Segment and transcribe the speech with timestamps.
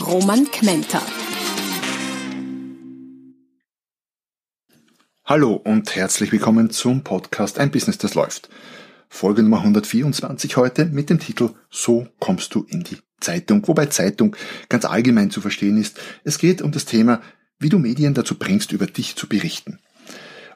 [0.00, 1.00] Roman Kmenter.
[5.24, 8.50] Hallo und herzlich willkommen zum Podcast Ein Business, das läuft.
[9.08, 13.66] Folge Nummer 124 heute mit dem Titel So kommst du in die Zeitung.
[13.66, 14.36] Wobei Zeitung
[14.68, 15.98] ganz allgemein zu verstehen ist.
[16.24, 17.22] Es geht um das Thema,
[17.58, 19.78] wie du Medien dazu bringst, über dich zu berichten.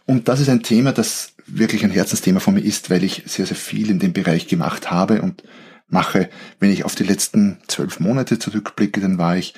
[0.05, 3.47] Und das ist ein Thema, das wirklich ein Herzensthema von mir ist, weil ich sehr,
[3.47, 5.43] sehr viel in dem Bereich gemacht habe und
[5.91, 6.31] mache.
[6.59, 9.55] Wenn ich auf die letzten zwölf Monate zurückblicke, dann war ich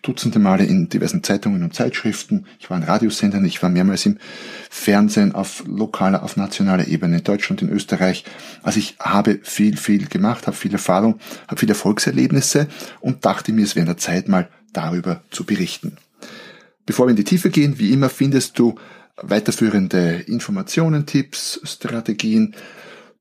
[0.00, 2.46] Dutzende Male in diversen Zeitungen und Zeitschriften.
[2.58, 4.16] Ich war in Radiosendern, ich war mehrmals im
[4.70, 8.24] Fernsehen auf lokaler, auf nationaler Ebene in Deutschland, in Österreich.
[8.62, 12.66] Also ich habe viel, viel gemacht, habe viel Erfahrung, habe viele Erfolgserlebnisse
[13.00, 15.98] und dachte mir, es wäre an der Zeit, mal darüber zu berichten.
[16.86, 18.76] Bevor wir in die Tiefe gehen, wie immer findest du
[19.16, 22.54] weiterführende Informationen, Tipps, Strategien,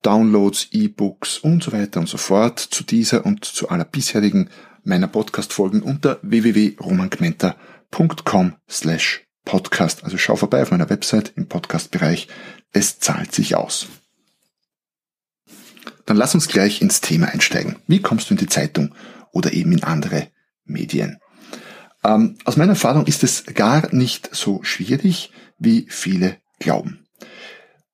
[0.04, 4.50] Downloads, E-Books und so weiter und so fort zu dieser und zu aller bisherigen
[4.84, 10.04] meiner Podcast-Folgen unter www.romangmenta.com slash podcast.
[10.04, 12.28] Also schau vorbei auf meiner Website im Podcast-Bereich.
[12.72, 13.88] Es zahlt sich aus.
[16.06, 17.78] Dann lass uns gleich ins Thema einsteigen.
[17.88, 18.94] Wie kommst du in die Zeitung
[19.32, 20.28] oder eben in andere
[20.66, 21.20] Medien?
[22.04, 27.03] Ähm, aus meiner Erfahrung ist es gar nicht so schwierig, wie viele glauben.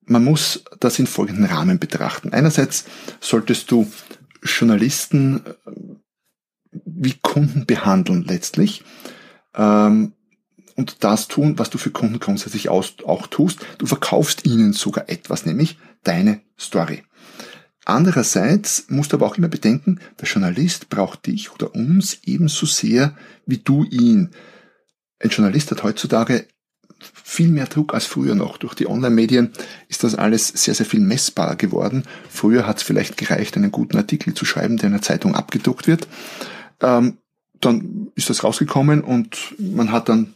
[0.10, 2.34] Man muss das in folgenden Rahmen betrachten.
[2.34, 2.86] Einerseits
[3.20, 3.90] solltest du
[4.42, 5.72] Journalisten äh,
[6.72, 8.84] wie Kunden behandeln letztlich
[9.56, 10.14] ähm,
[10.76, 13.60] und das tun, was du für Kunden grundsätzlich auch tust.
[13.78, 17.04] Du verkaufst ihnen sogar etwas, nämlich deine Story.
[17.86, 23.16] Andererseits musst du aber auch immer bedenken, der Journalist braucht dich oder uns ebenso sehr
[23.46, 24.32] wie du ihn.
[25.20, 26.48] Ein Journalist hat heutzutage
[27.02, 28.58] viel mehr Druck als früher noch.
[28.58, 29.52] Durch die Online-Medien
[29.88, 32.04] ist das alles sehr, sehr viel messbarer geworden.
[32.30, 35.88] Früher hat es vielleicht gereicht, einen guten Artikel zu schreiben, der in einer Zeitung abgedruckt
[35.88, 36.08] wird.
[36.82, 37.18] Ähm,
[37.60, 40.34] dann ist das rausgekommen und man hat dann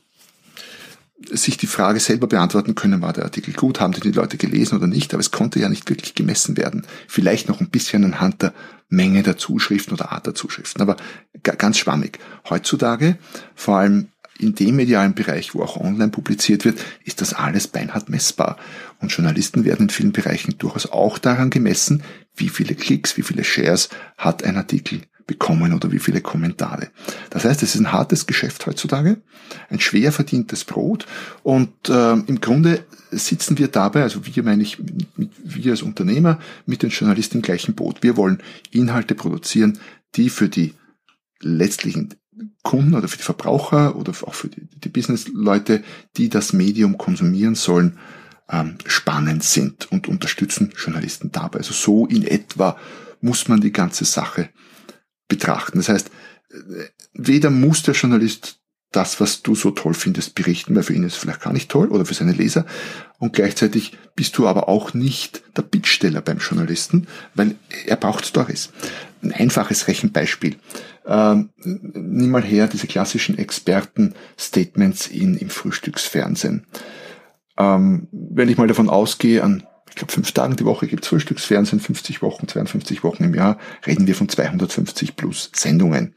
[1.29, 4.87] sich die Frage selber beantworten können, war der Artikel gut, haben die Leute gelesen oder
[4.87, 6.85] nicht, aber es konnte ja nicht wirklich gemessen werden.
[7.07, 8.53] Vielleicht noch ein bisschen anhand der
[8.89, 10.97] Menge der Zuschriften oder Art der Zuschriften, aber
[11.41, 12.19] ganz schwammig.
[12.49, 13.17] Heutzutage,
[13.55, 18.09] vor allem in dem medialen Bereich, wo auch online publiziert wird, ist das alles beinhart
[18.09, 18.57] messbar.
[18.99, 22.03] Und Journalisten werden in vielen Bereichen durchaus auch daran gemessen,
[22.35, 26.89] wie viele Klicks, wie viele Shares hat ein Artikel bekommen oder wie viele Kommentare.
[27.29, 29.21] Das heißt, es ist ein hartes Geschäft heutzutage,
[29.69, 31.05] ein schwer verdientes Brot
[31.43, 36.39] und äh, im Grunde sitzen wir dabei, also wir meine ich, mit, wir als Unternehmer
[36.65, 38.03] mit den Journalisten im gleichen Boot.
[38.03, 39.79] Wir wollen Inhalte produzieren,
[40.15, 40.73] die für die
[41.39, 42.15] letztlichen
[42.63, 45.83] Kunden oder für die Verbraucher oder auch für die, die Businessleute,
[46.17, 47.97] die das Medium konsumieren sollen,
[48.49, 51.59] ähm, spannend sind und unterstützen Journalisten dabei.
[51.59, 52.77] Also so in etwa
[53.21, 54.49] muss man die ganze Sache
[55.27, 55.77] betrachten.
[55.77, 56.11] Das heißt,
[57.13, 58.59] weder muss der Journalist
[58.91, 61.69] das, was du so toll findest, berichten, weil für ihn ist es vielleicht gar nicht
[61.69, 62.65] toll oder für seine Leser.
[63.17, 67.55] Und gleichzeitig bist du aber auch nicht der Bittsteller beim Journalisten, weil
[67.85, 68.69] er braucht Stories.
[69.23, 70.57] Ein einfaches Rechenbeispiel.
[71.05, 76.65] Ähm, nimm mal her diese klassischen Experten-Statements in, im Frühstücksfernsehen.
[77.57, 81.09] Ähm, wenn ich mal davon ausgehe, an ich glaube, fünf Tagen die Woche gibt es
[81.09, 86.15] Frühstücksfernsehen, 50 Wochen, 52 Wochen im Jahr, reden wir von 250 plus Sendungen.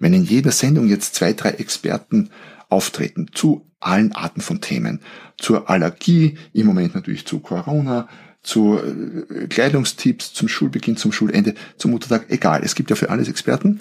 [0.00, 2.30] Wenn in jeder Sendung jetzt zwei, drei Experten
[2.68, 4.98] auftreten zu allen Arten von Themen,
[5.38, 8.08] zur Allergie, im Moment natürlich zu Corona,
[8.42, 13.28] zu äh, Kleidungstipps, zum Schulbeginn, zum Schulende, zum Muttertag, egal, es gibt ja für alles
[13.28, 13.80] Experten,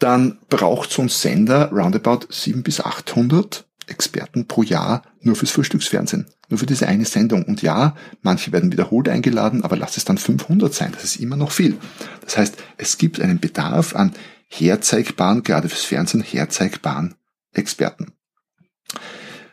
[0.00, 6.26] dann braucht so ein Sender roundabout 7 bis 800 Experten pro Jahr nur fürs Frühstücksfernsehen,
[6.48, 7.44] nur für diese eine Sendung.
[7.44, 10.92] Und ja, manche werden wiederholt eingeladen, aber lass es dann 500 sein.
[10.92, 11.76] Das ist immer noch viel.
[12.24, 14.12] Das heißt, es gibt einen Bedarf an
[14.48, 17.14] herzeigbaren, gerade fürs Fernsehen herzeigbaren
[17.52, 18.12] Experten.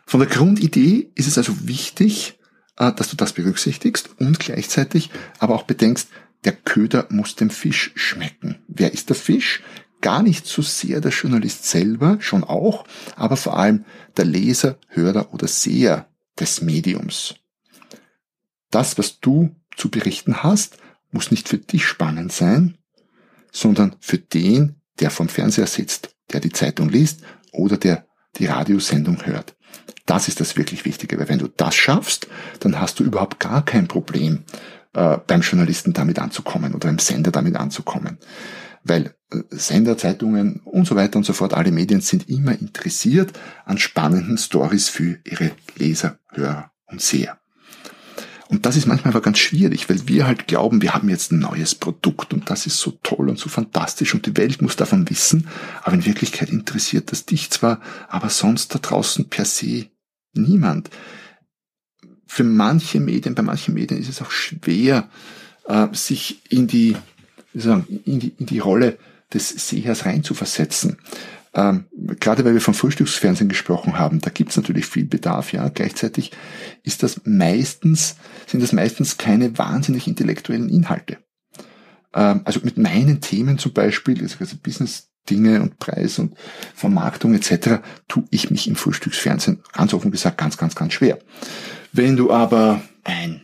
[0.06, 2.40] Von der Grundidee ist es also wichtig,
[2.78, 5.10] äh, dass du das berücksichtigst und gleichzeitig
[5.40, 6.08] aber auch bedenkst,
[6.46, 8.60] der Köder muss dem Fisch schmecken.
[8.68, 9.62] Wer ist der Fisch?
[10.02, 12.86] Gar nicht so sehr der Journalist selber, schon auch,
[13.16, 13.86] aber vor allem
[14.16, 16.08] der Leser, Hörer oder Seher
[16.40, 17.36] des Mediums.
[18.70, 20.78] Das, was du zu berichten hast,
[21.12, 22.78] muss nicht für dich spannend sein,
[23.52, 27.22] sondern für den, der vom Fernseher sitzt der die Zeitung liest
[27.52, 28.06] oder der
[28.36, 29.56] die Radiosendung hört.
[30.06, 32.28] Das ist das wirklich Wichtige, weil wenn du das schaffst,
[32.60, 34.44] dann hast du überhaupt gar kein Problem,
[34.94, 38.18] äh, beim Journalisten damit anzukommen oder beim Sender damit anzukommen.
[38.88, 43.38] Weil äh, Sender, Zeitungen und so weiter und so fort, alle Medien sind immer interessiert
[43.66, 47.40] an spannenden Stories für ihre Leser, Hörer und Seher.
[48.50, 51.40] Und das ist manchmal aber ganz schwierig, weil wir halt glauben, wir haben jetzt ein
[51.40, 55.10] neues Produkt und das ist so toll und so fantastisch und die Welt muss davon
[55.10, 55.48] wissen,
[55.84, 59.88] aber in Wirklichkeit interessiert das dich zwar, aber sonst da draußen per se
[60.34, 60.90] niemand.
[62.26, 65.10] Für manche Medien, bei manchen Medien ist es auch schwer,
[65.66, 66.96] äh, sich in die,
[67.58, 68.98] wie sagen, in die, in die Rolle
[69.34, 70.98] des Sehers reinzuversetzen.
[71.54, 71.86] Ähm,
[72.20, 75.70] gerade weil wir vom Frühstücksfernsehen gesprochen haben, da gibt es natürlich viel Bedarf, ja.
[75.70, 76.32] Gleichzeitig
[76.84, 78.16] ist das meistens,
[78.46, 81.18] sind das meistens keine wahnsinnig intellektuellen Inhalte.
[82.14, 86.38] Ähm, also mit meinen Themen zum Beispiel, also Business Dinge und Preis und
[86.74, 87.82] Vermarktung etc.
[88.08, 91.20] tue ich mich im Frühstücksfernsehen ganz offen gesagt ganz, ganz, ganz schwer.
[91.92, 93.42] Wenn du aber ein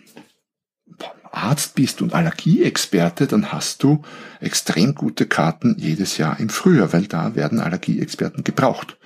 [1.33, 4.01] Arzt bist und Allergieexperte, dann hast du
[4.39, 8.97] extrem gute Karten jedes Jahr im Frühjahr, weil da werden Allergieexperten gebraucht.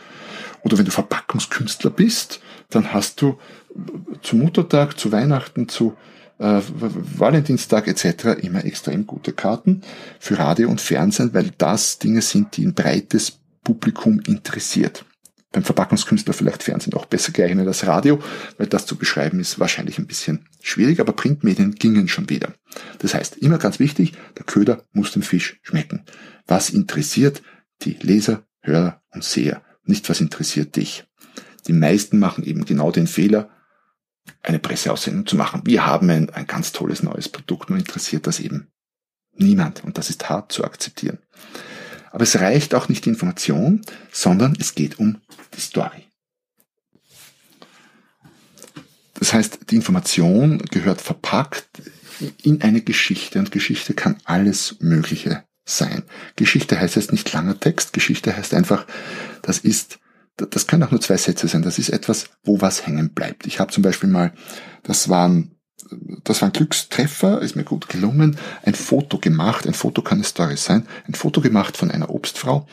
[0.64, 3.38] Oder wenn du Verpackungskünstler bist, dann hast du
[4.22, 5.96] zu Muttertag, zu Weihnachten, zu
[6.40, 8.42] äh, Valentinstag etc.
[8.42, 9.82] immer extrem gute Karten
[10.20, 15.06] für Radio und Fernsehen, weil das Dinge sind, die ein breites Publikum interessiert.
[15.58, 18.22] Beim Verpackungskünstler vielleicht Fernsehen auch besser geeignet als Radio,
[18.60, 22.54] weil das zu beschreiben ist wahrscheinlich ein bisschen schwierig, aber Printmedien gingen schon wieder.
[23.00, 26.06] Das heißt, immer ganz wichtig, der Köder muss dem Fisch schmecken.
[26.46, 27.42] Was interessiert
[27.82, 29.64] die Leser, Hörer und Seher?
[29.84, 31.08] Nicht was interessiert dich.
[31.66, 33.50] Die meisten machen eben genau den Fehler,
[34.44, 35.64] eine Presseaussendung zu machen.
[35.66, 38.68] Wir haben ein, ein ganz tolles neues Produkt, nur interessiert das eben
[39.34, 39.84] niemand.
[39.84, 41.18] Und das ist hart zu akzeptieren.
[42.18, 45.22] Aber es reicht auch nicht die Information, sondern es geht um
[45.56, 46.08] die Story.
[49.14, 51.68] Das heißt, die Information gehört verpackt
[52.42, 56.02] in eine Geschichte und Geschichte kann alles Mögliche sein.
[56.36, 58.88] Geschichte heißt jetzt nicht langer Text, Geschichte heißt einfach,
[59.44, 60.00] das ist
[60.38, 61.62] das können auch nur zwei Sätze sein.
[61.62, 63.46] Das ist etwas, wo was hängen bleibt.
[63.46, 64.34] Ich habe zum Beispiel mal,
[64.82, 65.56] das waren,
[66.24, 69.68] das war ein Glückstreffer, ist mir gut gelungen, ein Foto gemacht.
[69.68, 70.88] Ein Foto kann eine Story sein.
[71.08, 72.68] Ein Foto gemacht von einer Obstfrau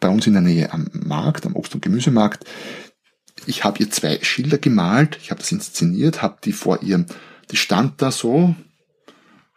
[0.00, 2.44] bei uns in der Nähe am Markt, am Obst- und Gemüsemarkt.
[3.46, 7.06] Ich habe ihr zwei Schilder gemalt, ich habe das inszeniert, habe die vor ihrem,
[7.50, 8.54] die stand da so,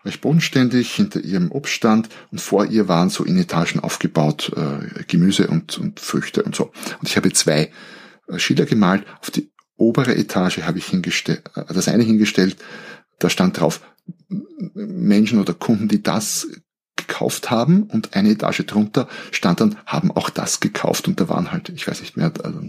[0.05, 5.47] recht bodenständig hinter ihrem Obststand und vor ihr waren so in Etagen aufgebaut äh, Gemüse
[5.47, 6.71] und, und Früchte und so.
[6.99, 7.71] Und ich habe zwei
[8.27, 9.05] äh, Schilder gemalt.
[9.21, 12.57] Auf die obere Etage habe ich hingestellt, äh, das eine hingestellt,
[13.19, 13.81] da stand drauf
[14.73, 16.47] Menschen oder Kunden, die das
[16.95, 21.51] gekauft haben und eine Etage drunter stand dann, haben auch das gekauft und da waren
[21.51, 22.61] halt, ich weiß nicht mehr, also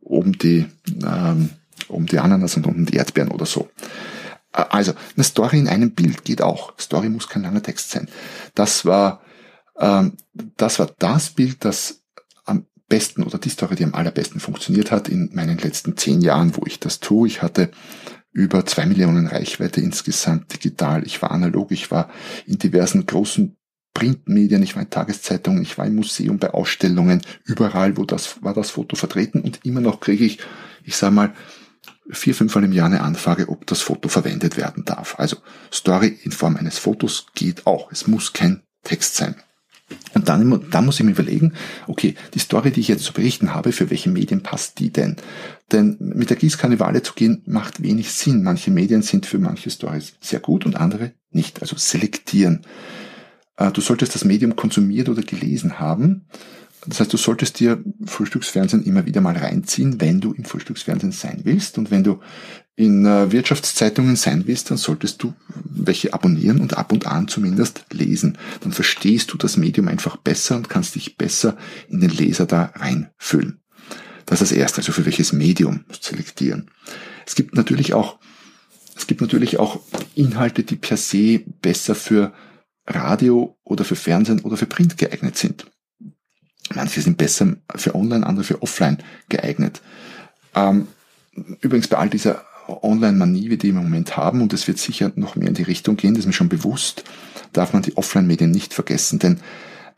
[0.00, 0.66] oben die,
[1.04, 1.50] ähm,
[1.88, 3.68] oben die Ananas und unten die Erdbeeren oder so.
[4.52, 6.72] Also, eine Story in einem Bild geht auch.
[6.80, 8.08] Story muss kein langer Text sein.
[8.54, 9.20] Das war,
[9.78, 10.14] ähm,
[10.56, 12.05] das war das Bild, das
[12.88, 16.62] besten oder die Story, die am allerbesten funktioniert hat in meinen letzten zehn Jahren, wo
[16.66, 17.26] ich das tue.
[17.28, 17.70] Ich hatte
[18.32, 21.04] über zwei Millionen Reichweite insgesamt digital.
[21.06, 22.10] Ich war analog, ich war
[22.46, 23.56] in diversen großen
[23.94, 28.52] Printmedien, ich war in Tageszeitungen, ich war im Museum bei Ausstellungen, überall, wo das war
[28.52, 30.38] das Foto vertreten und immer noch kriege ich,
[30.84, 31.32] ich sag mal,
[32.10, 35.18] vier, fünfmal im Jahr eine Anfrage, ob das Foto verwendet werden darf.
[35.18, 35.38] Also
[35.72, 37.90] Story in Form eines Fotos geht auch.
[37.90, 39.36] Es muss kein Text sein.
[40.14, 41.52] Und dann, dann muss ich mir überlegen,
[41.86, 45.16] okay, die Story, die ich jetzt zu berichten habe, für welche Medien passt die denn?
[45.70, 48.42] Denn mit der Gießkanne Wale zu gehen, macht wenig Sinn.
[48.42, 51.60] Manche Medien sind für manche Stories sehr gut und andere nicht.
[51.60, 52.62] Also selektieren.
[53.56, 56.26] Äh, du solltest das Medium konsumiert oder gelesen haben
[56.86, 61.40] das heißt, du solltest dir Frühstücksfernsehen immer wieder mal reinziehen, wenn du im Frühstücksfernsehen sein
[61.44, 61.78] willst.
[61.78, 62.20] Und wenn du
[62.76, 67.86] in äh, Wirtschaftszeitungen sein willst, dann solltest du welche abonnieren und ab und an zumindest
[67.90, 68.36] lesen.
[68.60, 71.56] Dann verstehst du das Medium einfach besser und kannst dich besser
[71.88, 73.60] in den Leser da reinfüllen.
[74.26, 76.70] Das ist das Erste, also für welches Medium selektieren.
[77.26, 78.18] Es gibt natürlich auch,
[78.94, 79.80] es gibt natürlich auch
[80.14, 82.34] Inhalte, die per se besser für
[82.86, 85.66] Radio oder für Fernsehen oder für Print geeignet sind.
[86.74, 89.80] Manche sind besser für Online, andere für Offline geeignet.
[90.54, 90.88] Ähm,
[91.60, 95.36] übrigens bei all dieser Online-Manie, die wir im Moment haben, und es wird sicher noch
[95.36, 97.04] mehr in die Richtung gehen, das ist mir schon bewusst,
[97.52, 99.40] darf man die Offline-Medien nicht vergessen, denn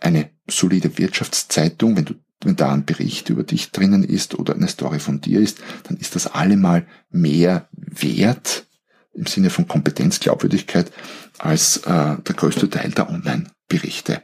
[0.00, 4.68] eine solide Wirtschaftszeitung, wenn du wenn da ein Bericht über dich drinnen ist oder eine
[4.68, 8.66] Story von dir ist, dann ist das allemal mehr wert
[9.12, 10.92] im Sinne von Kompetenz, Glaubwürdigkeit
[11.38, 14.22] als äh, der größte Teil der Online-Berichte.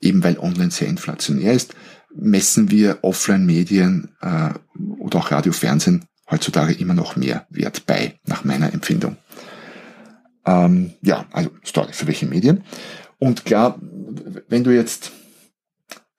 [0.00, 1.74] Eben weil online sehr inflationär ist,
[2.14, 4.50] messen wir Offline-Medien äh,
[4.98, 9.16] oder auch Radio, Fernsehen heutzutage immer noch mehr Wert bei, nach meiner Empfindung.
[10.46, 12.64] Ähm, ja, also Story, für welche Medien?
[13.18, 13.78] Und klar,
[14.48, 15.12] wenn du jetzt,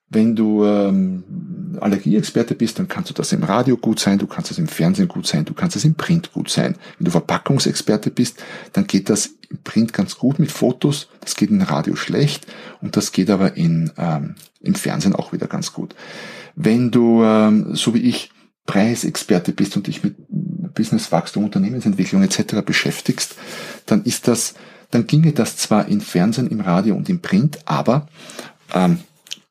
[0.08, 1.24] wenn du ähm,
[1.80, 5.08] Allergieexperte bist, dann kannst du das im Radio gut sein, du kannst es im Fernsehen
[5.08, 6.76] gut sein, du kannst es im Print gut sein.
[6.98, 11.50] Wenn du Verpackungsexperte bist, dann geht das im Print ganz gut mit Fotos, das geht
[11.50, 12.46] im Radio schlecht
[12.80, 15.94] und das geht aber in, ähm, im Fernsehen auch wieder ganz gut.
[16.54, 18.30] Wenn du, ähm, so wie ich,
[18.66, 20.16] Preisexperte bist und dich mit
[20.74, 22.62] Businesswachstum, Unternehmensentwicklung etc.
[22.64, 23.36] beschäftigst,
[23.86, 24.54] dann ist das,
[24.90, 28.08] dann ginge das zwar in Fernsehen, im Radio und im Print, aber
[28.74, 29.00] ähm,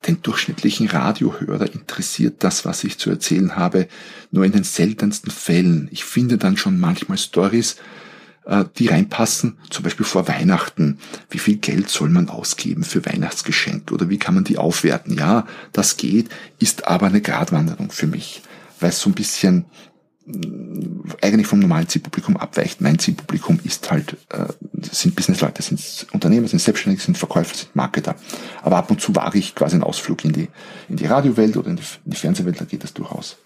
[0.07, 3.87] den durchschnittlichen Radiohörer interessiert das, was ich zu erzählen habe,
[4.31, 5.87] nur in den seltensten Fällen.
[5.91, 7.77] Ich finde dann schon manchmal Stories,
[8.45, 10.99] äh, die reinpassen, zum Beispiel vor Weihnachten.
[11.29, 15.17] Wie viel Geld soll man ausgeben für Weihnachtsgeschenke oder wie kann man die aufwerten?
[15.17, 16.29] Ja, das geht,
[16.59, 18.43] ist aber eine Gratwanderung für mich,
[18.79, 19.65] weil es so ein bisschen
[20.27, 22.81] äh, eigentlich vom normalen Zielpublikum abweicht.
[22.81, 24.45] Mein Zielpublikum ist halt, äh,
[24.91, 28.15] sind Businessleute, sind Unternehmer, sind Selbstständige, sind Verkäufer, sind Marketer.
[28.61, 30.47] Aber ab und zu wage ich quasi einen Ausflug in die,
[30.89, 33.37] in die Radiowelt oder in die, in die Fernsehwelt, da geht das durchaus.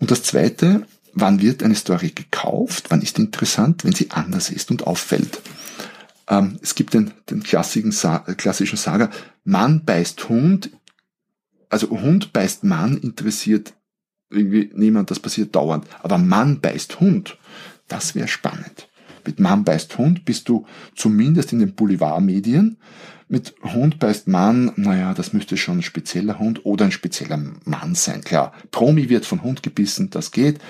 [0.00, 4.70] Und das zweite, wann wird eine Story gekauft, wann ist interessant, wenn sie anders ist
[4.70, 5.40] und auffällt.
[6.28, 7.92] Ähm, es gibt den, den klassischen,
[8.36, 9.10] klassischen Sager,
[9.44, 10.70] Mann beißt Hund,
[11.68, 13.74] also Hund beißt Mann interessiert
[14.34, 15.86] irgendwie niemand, das passiert dauernd.
[16.02, 17.38] Aber Mann beißt Hund,
[17.88, 18.88] das wäre spannend.
[19.26, 22.76] Mit Mann beißt Hund bist du zumindest in den Boulevardmedien.
[23.28, 27.94] Mit Hund beißt Mann, naja, das müsste schon ein spezieller Hund oder ein spezieller Mann
[27.94, 28.20] sein.
[28.22, 30.60] Klar, Promi wird von Hund gebissen, das geht.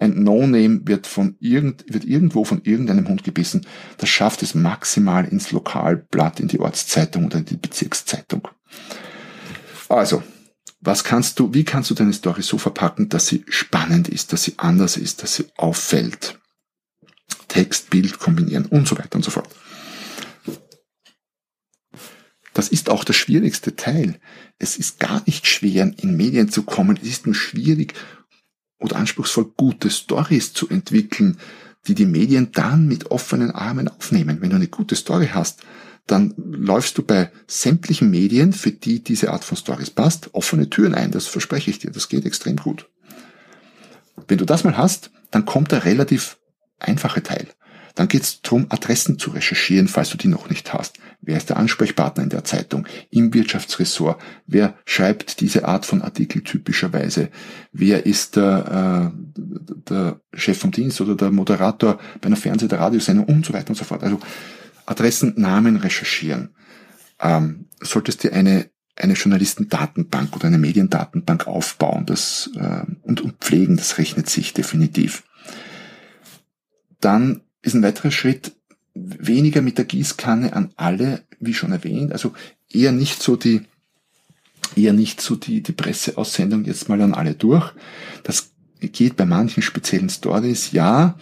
[0.00, 3.66] Ein No-Name wird von irgend, wird irgendwo von irgendeinem Hund gebissen.
[3.98, 8.48] Das schafft es maximal ins Lokalblatt, in die Ortszeitung oder in die Bezirkszeitung.
[9.88, 10.22] Also,
[10.80, 14.44] was kannst du, wie kannst du deine Story so verpacken, dass sie spannend ist, dass
[14.44, 16.38] sie anders ist, dass sie auffällt?
[17.48, 19.48] Text, Bild kombinieren und so weiter und so fort.
[22.54, 24.20] Das ist auch der schwierigste Teil.
[24.58, 26.98] Es ist gar nicht schwer, in Medien zu kommen.
[27.00, 27.94] Es ist nur schwierig,
[28.80, 31.38] oder anspruchsvoll gute Stories zu entwickeln,
[31.86, 34.40] die die Medien dann mit offenen Armen aufnehmen.
[34.40, 35.62] Wenn du eine gute Story hast,
[36.10, 40.94] dann läufst du bei sämtlichen Medien, für die diese Art von Stories passt, offene Türen
[40.94, 41.10] ein.
[41.10, 41.90] Das verspreche ich dir.
[41.90, 42.88] Das geht extrem gut.
[44.26, 46.38] Wenn du das mal hast, dann kommt der relativ
[46.78, 47.46] einfache Teil.
[47.94, 50.98] Dann geht es darum, Adressen zu recherchieren, falls du die noch nicht hast.
[51.20, 52.86] Wer ist der Ansprechpartner in der Zeitung?
[53.10, 54.20] Im Wirtschaftsressort?
[54.46, 57.28] Wer schreibt diese Art von Artikel typischerweise?
[57.72, 59.40] Wer ist der, äh,
[59.88, 63.70] der Chef vom Dienst oder der Moderator bei einer Fernseh- oder Radiosendung und so weiter
[63.70, 64.04] und so fort?
[64.04, 64.20] Also
[64.90, 66.54] Adressen, Namen recherchieren.
[67.20, 73.76] Ähm, solltest dir eine eine Journalistendatenbank oder eine Mediendatenbank aufbauen das, äh, und, und pflegen,
[73.76, 75.24] das rechnet sich definitiv.
[77.00, 78.56] Dann ist ein weiterer Schritt
[78.94, 82.32] weniger mit der Gießkanne an alle, wie schon erwähnt, also
[82.68, 83.62] eher nicht so die,
[84.74, 87.72] eher nicht so die, die Presseaussendung jetzt mal an alle durch.
[88.24, 91.16] Das geht bei manchen speziellen Stories, ja,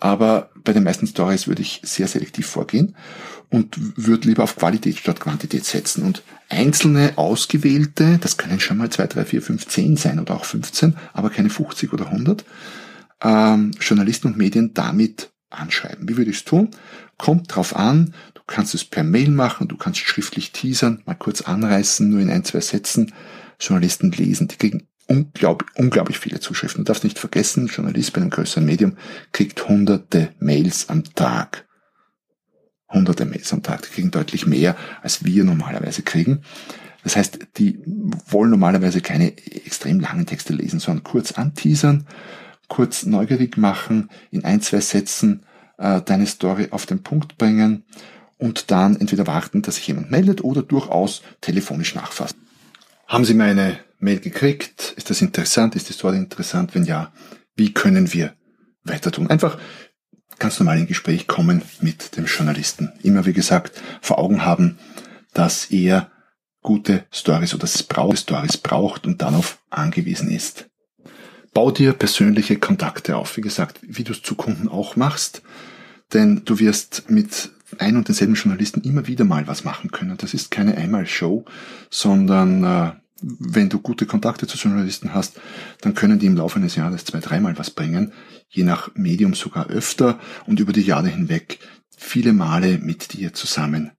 [0.00, 2.94] aber bei den meisten Stories würde ich sehr selektiv vorgehen
[3.50, 6.02] und würde lieber auf Qualität statt Quantität setzen.
[6.02, 10.44] Und einzelne ausgewählte, das können schon mal zwei, drei, vier, fünf, zehn sein oder auch
[10.44, 12.44] 15, aber keine 50 oder 100,
[13.22, 16.08] ähm, Journalisten und Medien damit anschreiben.
[16.08, 16.70] Wie würde ich es tun?
[17.16, 21.40] Kommt drauf an, du kannst es per Mail machen, du kannst schriftlich teasern, mal kurz
[21.40, 23.12] anreißen, nur in ein, zwei Sätzen.
[23.60, 26.84] Journalisten lesen, die kriegen unglaublich, unglaublich viele Zuschriften.
[26.84, 28.96] Du darfst nicht vergessen, Journalist bei einem größeren Medium
[29.32, 31.66] kriegt hunderte Mails am Tag.
[32.88, 33.82] Hunderte Mails am Tag.
[33.82, 36.42] Die kriegen deutlich mehr, als wir normalerweise kriegen.
[37.02, 42.06] Das heißt, die wollen normalerweise keine extrem langen Texte lesen, sondern kurz anteasern,
[42.68, 45.42] kurz neugierig machen, in ein, zwei Sätzen
[45.78, 47.84] äh, deine Story auf den Punkt bringen
[48.36, 52.38] und dann entweder warten, dass sich jemand meldet oder durchaus telefonisch nachfassen.
[53.06, 54.94] Haben Sie meine Mail gekriegt?
[54.96, 55.76] Ist das interessant?
[55.76, 56.74] Ist die Story interessant?
[56.74, 57.12] Wenn ja,
[57.56, 58.34] wie können wir
[58.84, 59.28] weiter tun?
[59.28, 59.58] Einfach
[60.38, 62.92] ganz normal in Gespräch kommen mit dem Journalisten.
[63.02, 64.78] Immer wie gesagt vor Augen haben,
[65.34, 66.10] dass er
[66.62, 70.68] gute Stories oder Stories braucht und darauf angewiesen ist.
[71.54, 75.42] Bau dir persönliche Kontakte auf, wie gesagt, wie du es zu Kunden auch machst,
[76.12, 80.16] denn du wirst mit ein und denselben Journalisten immer wieder mal was machen können.
[80.16, 81.44] Das ist keine Einmal-Show,
[81.90, 85.40] sondern äh, wenn du gute Kontakte zu Journalisten hast,
[85.80, 88.12] dann können die im Laufe eines Jahres zwei, dreimal was bringen,
[88.48, 91.58] je nach Medium sogar öfter und über die Jahre hinweg
[91.96, 93.90] viele Male mit dir zusammen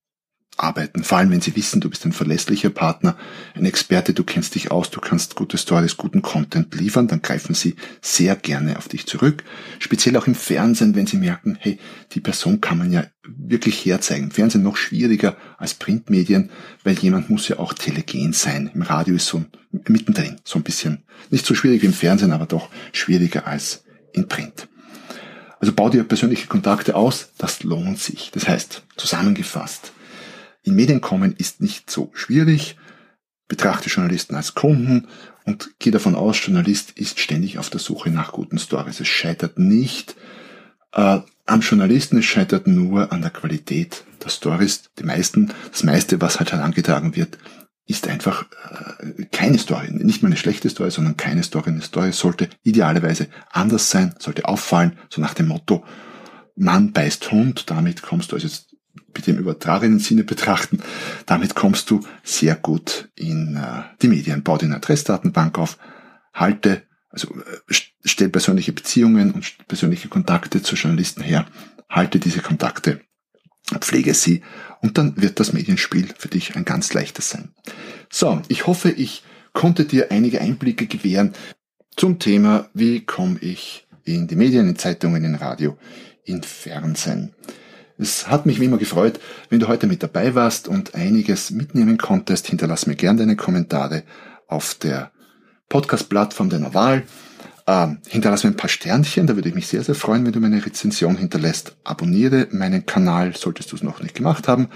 [0.60, 1.04] arbeiten.
[1.04, 3.18] Vor allem, wenn sie wissen, du bist ein verlässlicher Partner,
[3.56, 7.56] ein Experte, du kennst dich aus, du kannst gute Stories, guten Content liefern, dann greifen
[7.56, 9.44] sie sehr gerne auf dich zurück.
[9.80, 11.80] Speziell auch im Fernsehen, wenn sie merken, hey,
[12.12, 14.32] die Person kann man ja wirklich herzeigen.
[14.32, 16.50] Fernsehen noch schwieriger als Printmedien,
[16.84, 18.70] weil jemand muss ja auch telegen sein.
[18.74, 22.46] Im Radio ist so mittendrin, so ein bisschen, nicht so schwierig wie im Fernsehen, aber
[22.46, 24.68] doch schwieriger als in Print.
[25.60, 28.32] Also bau dir persönliche Kontakte aus, das lohnt sich.
[28.34, 29.92] Das heißt, zusammengefasst,
[30.64, 32.78] in Medien kommen ist nicht so schwierig,
[33.48, 35.08] betrachte Journalisten als Kunden
[35.46, 39.00] und gehe davon aus, Journalist ist ständig auf der Suche nach guten Stories.
[39.00, 40.16] Es scheitert nicht
[40.94, 44.92] äh, am Journalisten, es scheitert nur an der Qualität der Stories.
[45.00, 47.38] Die meisten, das meiste, was halt herangetragen wird,
[47.88, 48.46] ist einfach
[49.00, 49.90] äh, keine Story.
[49.92, 51.70] Nicht mal eine schlechte Story, sondern keine Story.
[51.72, 55.84] Eine Story sollte idealerweise anders sein, sollte auffallen, so nach dem Motto,
[56.56, 58.69] Mann beißt Hund, damit kommst du, also jetzt
[59.14, 60.82] bitte im übertragenen Sinne betrachten,
[61.26, 64.44] damit kommst du sehr gut in äh, die Medien.
[64.44, 65.78] Bau dir Adressdatenbank auf,
[66.34, 67.74] halte, also äh,
[68.04, 71.46] stell persönliche Beziehungen und persönliche Kontakte zu Journalisten her,
[71.90, 73.02] halte diese Kontakte
[73.82, 74.42] pflege sie
[74.82, 77.50] und dann wird das Medienspiel für dich ein ganz leichtes sein.
[78.10, 79.24] So, ich hoffe, ich
[79.54, 81.34] konnte dir einige Einblicke gewähren
[81.96, 85.78] zum Thema, wie komme ich in die Medien, in Zeitungen, in Radio,
[86.24, 87.36] in Fernsehen.
[88.00, 91.98] Es hat mich wie immer gefreut, wenn du heute mit dabei warst und einiges mitnehmen
[91.98, 92.48] konntest.
[92.48, 94.04] Hinterlass mir gerne deine Kommentare
[94.48, 95.12] auf der
[95.68, 97.04] Podcast-Plattform deiner Wahl.
[97.68, 100.40] Ähm, hinterlass mir ein paar Sternchen, da würde ich mich sehr, sehr freuen, wenn du
[100.40, 101.76] meine Rezension hinterlässt.
[101.84, 104.70] Abonniere meinen Kanal, solltest du es noch nicht gemacht haben.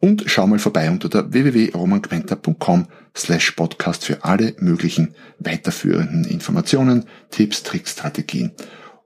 [0.00, 7.62] Und schau mal vorbei unter der www.romanquenter.com slash podcast für alle möglichen weiterführenden Informationen, Tipps,
[7.62, 8.52] Tricks, Strategien.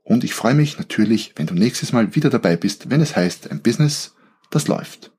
[0.08, 3.50] Und ich freue mich natürlich, wenn du nächstes Mal wieder dabei bist, wenn es heißt,
[3.50, 4.14] ein Business,
[4.48, 5.12] das läuft.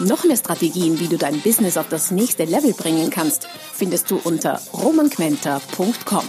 [0.00, 4.20] Noch mehr Strategien, wie du dein Business auf das nächste Level bringen kannst, findest du
[4.22, 6.24] unter romanquenter.com.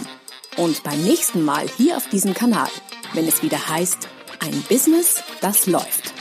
[0.56, 2.70] Und beim nächsten Mal hier auf diesem Kanal,
[3.12, 4.08] wenn es wieder heißt,
[4.40, 6.17] ein Business, das läuft.